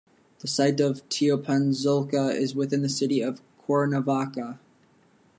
[0.39, 4.57] The site of Teopanzolco is within the city of Cuernavaca.